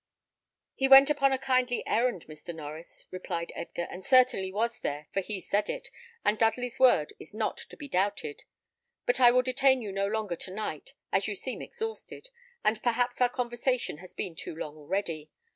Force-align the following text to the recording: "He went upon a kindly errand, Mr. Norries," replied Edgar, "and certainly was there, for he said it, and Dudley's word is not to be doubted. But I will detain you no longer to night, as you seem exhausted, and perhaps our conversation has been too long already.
"He 0.73 0.87
went 0.87 1.11
upon 1.11 1.31
a 1.31 1.37
kindly 1.37 1.85
errand, 1.85 2.25
Mr. 2.27 2.55
Norries," 2.55 3.05
replied 3.11 3.51
Edgar, 3.53 3.83
"and 3.91 4.03
certainly 4.03 4.51
was 4.51 4.79
there, 4.79 5.07
for 5.13 5.21
he 5.21 5.39
said 5.39 5.69
it, 5.69 5.89
and 6.25 6.39
Dudley's 6.39 6.79
word 6.79 7.13
is 7.19 7.35
not 7.35 7.57
to 7.57 7.77
be 7.77 7.87
doubted. 7.87 8.41
But 9.05 9.19
I 9.19 9.29
will 9.29 9.43
detain 9.43 9.79
you 9.83 9.91
no 9.91 10.07
longer 10.07 10.35
to 10.35 10.51
night, 10.51 10.93
as 11.11 11.27
you 11.27 11.35
seem 11.35 11.61
exhausted, 11.61 12.29
and 12.63 12.81
perhaps 12.81 13.21
our 13.21 13.29
conversation 13.29 13.99
has 13.99 14.11
been 14.11 14.35
too 14.35 14.55
long 14.55 14.75
already. 14.75 15.29